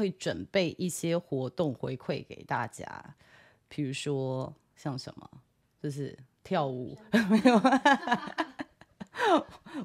[0.00, 3.14] 会准备一些活动回馈给大家，
[3.68, 5.30] 比如说像什么，
[5.78, 6.96] 就是跳舞，
[7.28, 7.60] 没有，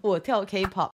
[0.02, 0.92] 我跳 K-pop。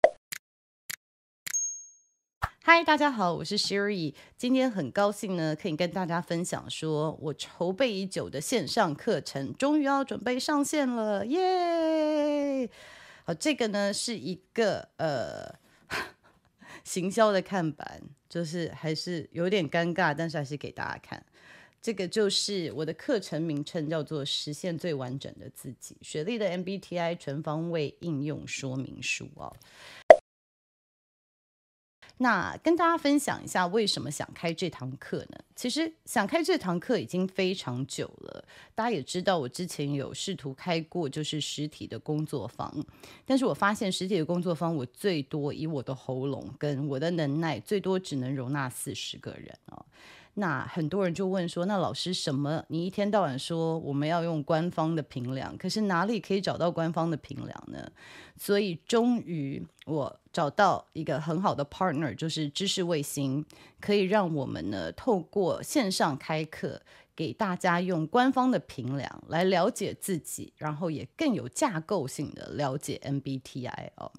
[2.62, 12.70] 嗨，大家好，我是 Sherry，今天很高兴呢，可以跟大家分享说，我筹备已久的线上课程终于要准备上线了，耶！
[13.26, 15.56] 好，这个呢是一个呃
[16.84, 21.22] 行销的看板，就是还是有点尴尬，但是还是给大家看。
[21.82, 29.54] 这个就是我的课程名称，叫做《实现最完整的自己》，雪莉的 MBTI 全方位应用说明书哦。
[32.22, 35.38] 那跟大家分享一下，为什么想开这堂课呢？
[35.56, 38.44] 其实想开这堂课已经非常久了。
[38.74, 42.70] 大家也知道，我之前有试图开过就是实体的工作坊，
[43.24, 49.86] 但是我发现实体的工作坊，我最多以我的喉咙跟我的能耐，最多只能容纳四十个人哦。
[50.34, 52.64] 那很多人就问说：“那老师，什么？
[52.68, 57.90] 你一天到晚说我们要用官方的评量，可是哪里可以找到官方的评量呢？”
[58.38, 63.44] 所以终于我找到一个很好的 partner，就是知识卫星，
[63.80, 66.80] 可以让我们呢透过线上开课，
[67.14, 74.10] 给大家用官方的评量来了解自己，然后也更有架构性的了解 MBTI 哦。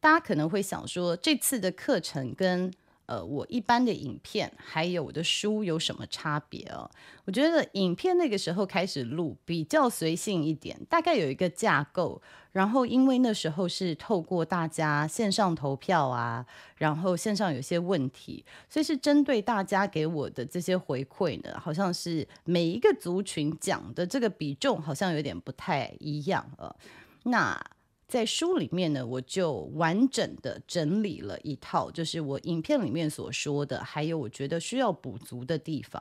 [0.00, 2.72] 大家可能会想说，这次的课程跟
[3.06, 6.90] 呃，我一般的影片还有我的书有什么差别哦？
[7.24, 12.20] 我觉得影片那个时候开始录比较随性一点，大概有一个架构。
[12.52, 26.72] 然后因为那时候是透过大家线上投票啊，然后线上有些问题，所以是针对大家给我的这些回馈呢，好像是每一个族群讲的这个比重好像有点不太一样啊。
[27.24, 27.60] 那
[28.14, 36.00] 在书里面呢，我就完整的整理了一套，就是我影片里面所说的，还有我觉得需要补足的地方。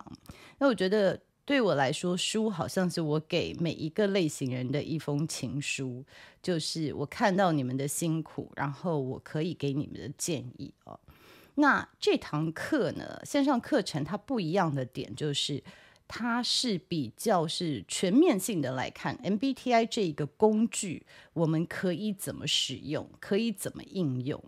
[0.59, 6.05] 那我觉得对我来说，书好像是我给每一个类型人的一封情书，
[6.39, 10.99] 就是我看到你们的辛苦，然后我可以给你们的建议哦。
[11.55, 15.63] 那这堂课呢，线上课程它不一样的点就是。
[16.15, 24.39] 它是比较是全面性的来看 MBTI 这一个工具，我们可以怎么使用，可以怎么应用？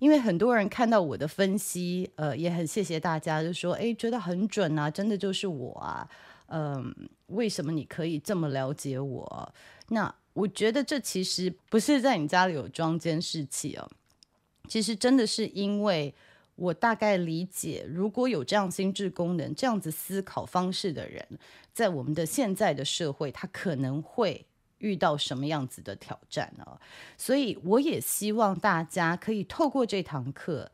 [0.00, 6.06] 因为很多人看到我的分析，呃，也很谢谢大家，就说，哎，觉得很准啊，真的就是我啊，
[6.48, 6.94] 嗯、
[7.28, 9.54] 为什么你可以这么了解我？
[9.88, 13.90] 那我觉得这其实不是在你家里有装监视器哦，
[14.68, 16.14] 其实真的是因为。
[16.58, 21.24] 我大概理解，如果有这样心智功能、这样子思考方式的人，
[21.72, 24.44] 在我们的现在的社会，他可能会
[24.78, 26.64] 遇到什么样子的挑战呢？
[27.16, 30.72] 所以，我也希望大家可以透过这堂课，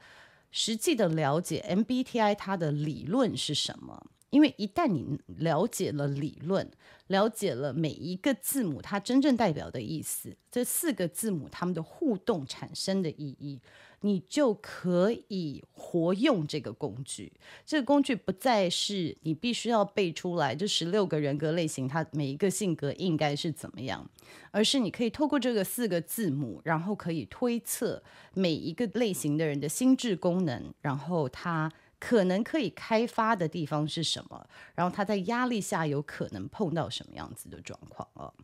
[0.50, 4.06] 实际的了解 MBTI 它的理论是什么。
[4.34, 6.68] 因为一旦你了解了理论，
[7.06, 13.60] 了解了每一个字母它真正代表的意思，这四个字母它们的互动产生的意义，
[14.00, 17.32] 你就可以活用这个工具。
[17.64, 24.04] 这个工具不再是你必须要背出来，这十六个人格类型它每一个性格应该是怎么样，
[24.50, 28.02] 而是你可以透过这个四个字母，然后可以推测
[28.32, 31.70] 每一个类型的人的心智功能，然后它。
[32.06, 34.46] 可能可以开发的地方是什么？
[34.74, 38.34] 然后他在压力下有可能碰到什么样子的状况哦？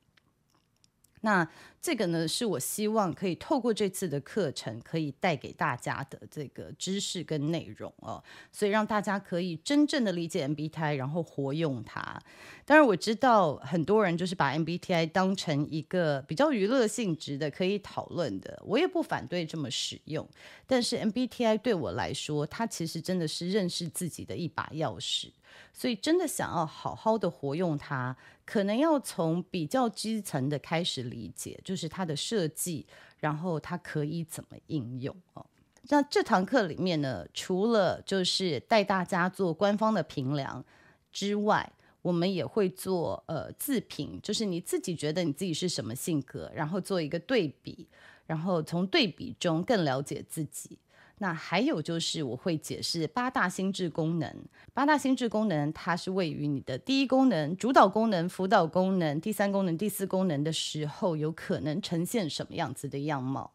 [1.22, 1.46] 那
[1.82, 8.22] 这个呢，是我希望可以透过这次的课程，可以带给大家的这个知识跟内容哦，
[8.52, 12.20] 所以让大家可以真正的理解 MBTI，然后活用它。
[12.64, 20.26] 当然，我知道很多人就是把 MBTI 当成一个比较娱乐性质的可以讨论的，我也不反对这么使用。
[20.66, 25.28] 但是 MBTI 对我来说，它其实真的是认识自己的一把钥匙。
[25.72, 32.86] 所以，真的想要好好的活用它，可能要从比较基层的开始理解，就是它的设计，
[33.18, 35.46] 然后它可以怎么应用哦。
[35.88, 40.64] 那这堂课里面呢，除了就是带大家做官方的评量
[41.10, 41.72] 之外，
[42.02, 47.86] 我们也会做呃自评，就是你自己觉得你自己是什么性格，然后做一个对比，
[48.26, 50.78] 然后从对比中更了解自己。
[51.22, 54.34] 那还有就是，我会解释八大心智功能。
[54.72, 63.52] 八大心智功能，它是位于你的第一功能、主导功能、辅导功能、第三功能、第四功能的时候，有可能呈现什么样子的样貌。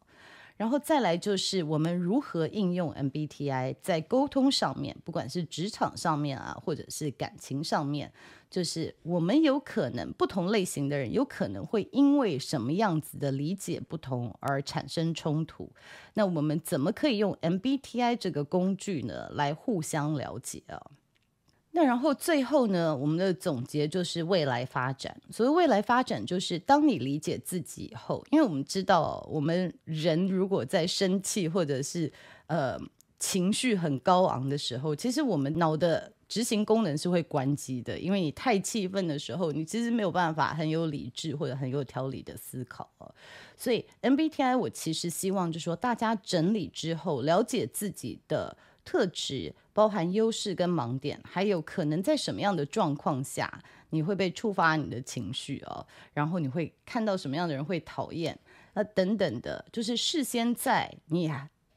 [0.58, 8.12] 然后再来就是我们如何应用 MBTI 在沟通上面，不管是职场上面啊，或者是感情上面，
[8.50, 15.70] 就是我们有可能不同类型的人有可能会因为什么样子的理解不同而产生冲突。
[16.14, 20.82] 那我们怎么可以用 MBTI 这个工具呢，来互相了解啊？
[21.76, 25.14] 那然后最后呢，我们的总结就是未来发展。
[25.30, 32.10] 所谓未来发展，就是当你理解自己以后，因为我们知道，我们人如果在生气或者是
[32.48, 32.80] 呃
[33.20, 42.90] 情绪很高昂的时候，其实我们脑的执行功能是会关机的，因为你太气愤的时候，你其实没有办法很有理智或者很有条理的思考。
[43.58, 48.56] 所以 MBTI，我其实希望就是说，大家整理之后，了解自己的
[48.86, 49.54] 特质。
[49.74, 58.40] 包含优势跟盲点，还有可能在什么样的状况下你会被触发你的情绪哦，然后你会看到什么样的人会讨厌，
[58.76, 61.30] 那等等的，就是事先在你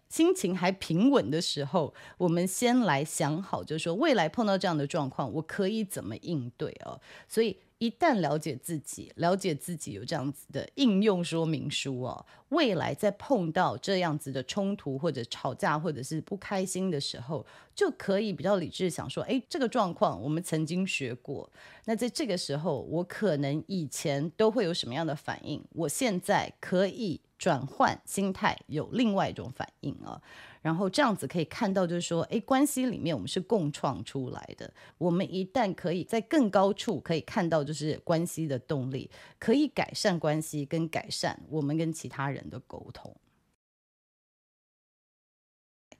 [0.08, 7.58] 心情还平稳的时候，我们先来想好，就是说未来碰到这样的状况，我可以怎么应对哦，所以。
[7.80, 21.50] 一旦了解自己，了解自己有这样子的应用说明书哦，未来在碰到这样子的冲突或者吵架或者是不开心的时候，就可以比较理智想说，诶，这个状况我们曾经学过，
[21.84, 30.20] 那在这个时候我可能以前都会有什么样的反应，我现在可以转换心态，有另外一种反应啊。
[30.60, 34.70] 然后这样子可以看到，就是说，哎，关系里面我们是共创出来的。
[34.98, 39.08] 我们一旦可以在更高处可以看到，就是关系的动力，
[39.38, 43.14] 可以改善关系，跟改善我们跟其他人人的沟通。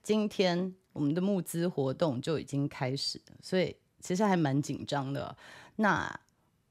[0.02, 5.36] 今天我们的募资活动就已经开始，所以其实还蛮紧张的。
[5.76, 6.20] 那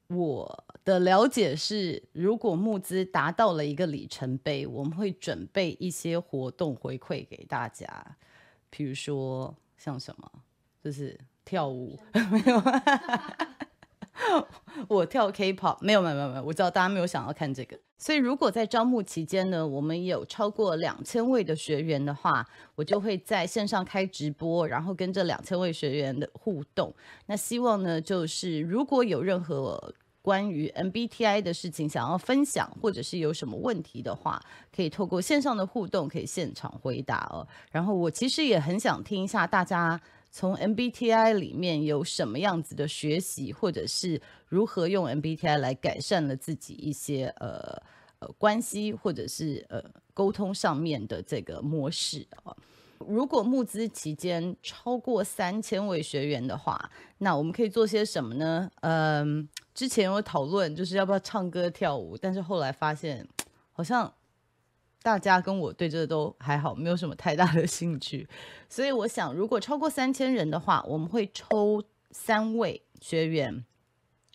[0.08, 8.16] 我的了解是，如果募资达到了一个里程碑，我们会准备一些活动回馈给大家，
[8.70, 10.32] 比如说像什么，
[10.82, 11.96] 就是跳舞，
[12.32, 12.60] 没有，
[14.88, 26.94] 我跳 K-pop，没有，没有，没有，我知道大家没有想要看这个，所以如果在招募期间呢，我们有超过两千位的学员的话，我就会在线上开直播，然后跟这两千位学员的互动。
[27.26, 34.42] 那希望呢，就是如果有任何关于 MBTI 的事情想要分享，或者是有什么问题的话，
[34.74, 37.46] 可以透过线上的互动，可以现场回答哦。
[37.70, 39.98] 然后我其实也很想听一下大家
[40.30, 47.82] 从 MBTI 里面有什么样子的学习，或者是如何用 MBTI 来改善了自己一些呃
[48.18, 49.82] 呃关系，或者是呃
[50.14, 52.56] 沟通上面的这个模式啊。
[52.98, 58.70] 如果募资期间超过三千位学员的话，那我们可以做些什么呢？
[58.80, 59.48] 嗯。
[59.74, 63.24] 之前有讨论就是要不要唱歌跳舞，但是后来发现
[63.70, 64.12] 好像
[65.02, 68.28] 大家跟我对这都还好，没有什么太大的兴趣。
[68.68, 73.64] 所以我想，如果超过三千人的话，我们会抽三位学员，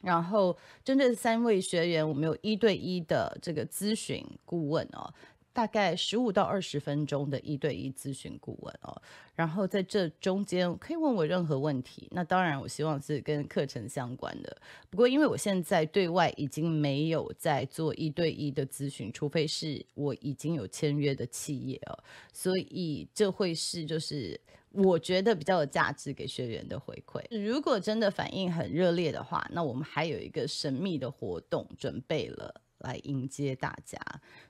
[0.02, 5.14] 然后针对三位学员，我们有一对一的这个咨询顾问哦。
[5.54, 9.02] 大概十五到二十分钟的一对一咨询顾问哦，
[9.36, 12.08] 然后在这中间可以问我任何问题。
[12.12, 14.58] 那当然，我希望是跟课程相关的。
[14.90, 22.04] 不过，因为我现在对外已经没有在做一对一的咨询，除非是我已经有签约的企业哦，
[22.34, 24.40] 所以这会是就是
[24.72, 27.22] 我觉得比较有价值给学员的回馈。
[27.46, 32.62] 如果真的反应很热烈的话，那我们还有一个神秘的活动准备了。
[32.84, 34.00] 来迎接大家，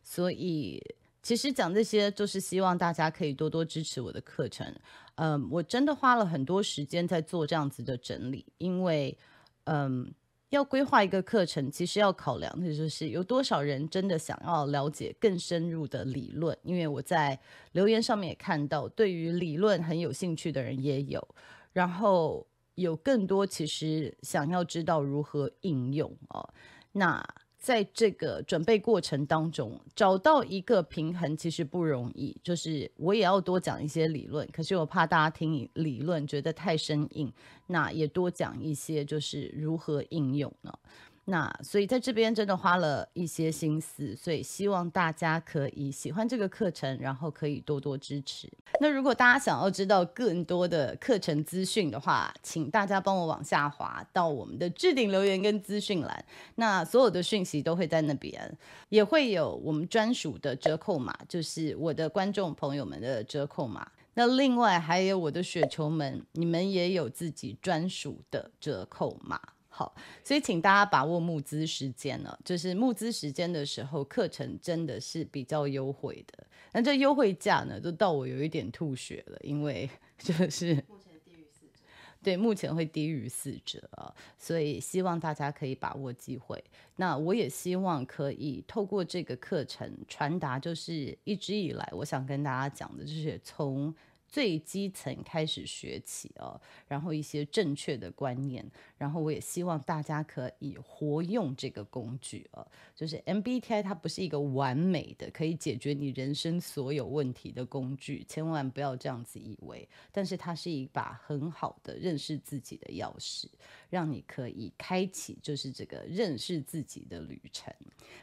[0.03, 0.81] 所以
[1.21, 4.75] 其实讲这些，就是希望大家可以多多支持我的课程。
[5.15, 9.17] 嗯，我真的花了很多时间在做这样子的整理，因为
[9.65, 10.11] 嗯，
[10.49, 16.57] 要规划一个课程，其实要考量的就是有多少人真的想要了解更深入的理论。
[16.63, 17.39] 因为我在
[17.71, 21.25] 留言上面也看到，对于理论很有兴趣的人也有，
[21.71, 26.53] 然后有更多其实想要知道如何应用哦。
[26.91, 27.23] 那
[27.63, 32.35] 在这个准备过程当中，找到一个平衡其实不容易。
[32.43, 37.31] 就是我也要多讲一些理论，可是我怕大家听理论觉得太生硬，
[37.67, 40.77] 那也多讲一些就是如何应用呢？
[41.25, 48.51] 那所以在这边真的花了一些心思，所以希望大家可以喜欢这个课程，然后可以多多支持。
[48.81, 56.25] 那如果大家想要知道更多的课程资讯的话，请大家帮我往下滑到我们的置顶留言跟资讯栏，
[56.55, 58.57] 那所有的讯息都会在那边，
[58.89, 63.89] 也会有我们专属的折扣码，就是我的观众朋友们的折扣码。
[64.15, 69.39] 那另外还有我的雪球们，你们也有自己专属的折扣码。
[69.75, 76.45] 好，所以请大家把握募资时间了，就是募资时间的时候，课程真的是比较优惠的。
[76.73, 79.89] 那这优惠价呢，都到我有一点吐血了，因为
[80.19, 81.81] 就是目前低于四折，
[82.21, 86.63] 对，目前会低于四折啊，所以希望大家可以把握机会。
[86.97, 93.91] 那我也希望可以透过这个课程传达，就是一直以来我想跟大家讲的，就是从。
[94.33, 98.65] 最基层开始学起哦，然后一些正确的观念，
[98.97, 109.87] 然后我也希望大家可以活用这个工具哦，就是 MBTI 它不是一个完美的可以解决你人生所有问题的工具，千万不要这样子以为。
[110.11, 113.45] 但是它是一把很好的认识自己的钥匙，
[113.91, 117.71] 让你可以开启就是这个认识自己的旅程。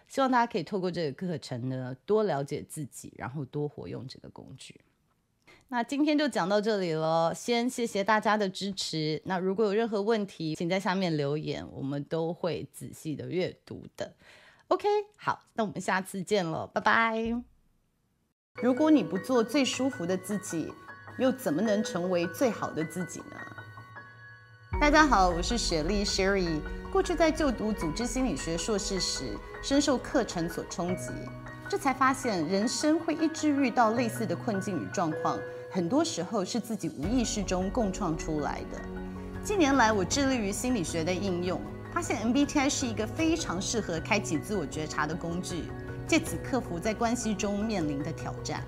[0.08, 4.74] 希望大家可以透过这个课程呢，多了解自己，然后多活用这个工具。
[5.72, 9.22] 那今天就讲到这里了，先谢谢大家的支持。
[9.24, 14.12] 那如果有任何问题，请在下面留言，我们都会仔细的阅读的。
[14.66, 17.40] OK，好，那我们下次见了，拜拜。
[18.54, 20.72] 如果你不做最舒服的自己，
[21.20, 23.36] 又怎么能成为最好的自己呢？
[24.80, 26.60] 大家好，我是雪莉 Sherry。
[26.92, 31.12] 过去在就读组织心理学硕士时，深受课程所冲击，
[31.68, 35.38] 这才发现人生会一直遇到类似的困境与状况。
[35.72, 38.80] 很多时候是自己无意识中共创出来的。
[39.44, 41.60] 近年来，我致力于心理学的应用，
[41.94, 45.66] 发现 MBTI 是一个非常适合开启自我觉察的工具，
[46.08, 48.64] 借此克服在关系中面临的挑战。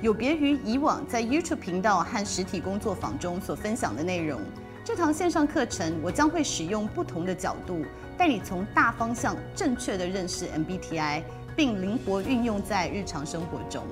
[0.00, 4.40] 有别于以往在 YouTube 频道和实体工作坊中所分享的内容，
[4.84, 7.84] 这堂线上课程我将会使用不同的角度，
[8.16, 11.24] 带你从大方向正确地认识 MBTI，
[11.56, 13.82] 并灵活运用在日常生活中。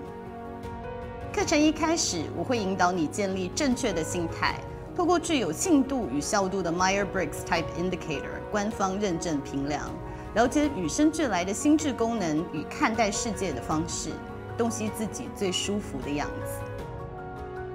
[1.38, 4.56] 课程一开始，我会引导你建立正确的心态，
[4.96, 9.88] 透过具有信度与效度的 Myer-Briggs Type Indicator 官方认证评量，
[10.34, 14.10] 了解与生俱来的心智功能与看待世界的方式，
[14.56, 16.60] 洞悉自己最舒服的样子。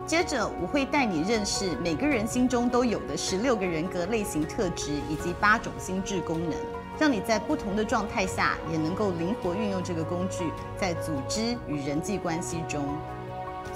[0.06, 6.60] 接着，我会带你认识每个人心中都有的十六个人格类型特质以及八种心智功能，
[7.00, 12.84] 让你在不同的状态下也能够灵活运用这个工具，在组织与人际关系中。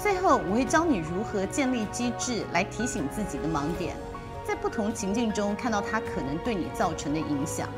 [0.00, 3.96] 最后，我会教你如何建立机制来提醒自己的盲点，
[4.44, 7.68] 在不同情境中看到它可能对你造成的影响，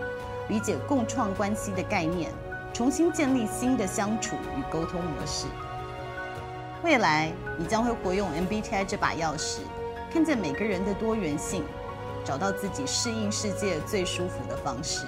[0.49, 2.31] 理解共创关系的概念，
[2.75, 5.47] 重新建立新的相处与沟通模式。
[6.83, 9.61] 未来，你将会活用 MBTI 这把钥匙，
[10.13, 11.65] 看见每个人的多元性，
[12.23, 15.07] 找到自己适应世界最舒服的方式。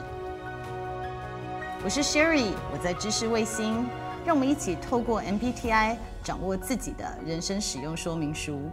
[1.85, 3.87] 我是 Sherry，我在知识卫星，
[4.25, 5.97] 让我们一起透过 MBTI。
[6.23, 8.71] 掌握自己的人生使用说明书。